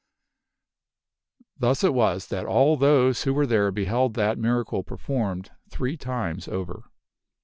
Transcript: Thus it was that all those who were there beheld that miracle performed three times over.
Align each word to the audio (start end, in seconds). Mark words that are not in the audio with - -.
Thus 1.59 1.83
it 1.83 1.93
was 1.93 2.25
that 2.29 2.47
all 2.47 2.75
those 2.75 3.21
who 3.21 3.35
were 3.35 3.45
there 3.45 3.69
beheld 3.69 4.15
that 4.15 4.39
miracle 4.39 4.81
performed 4.83 5.51
three 5.69 5.95
times 5.95 6.47
over. 6.47 6.85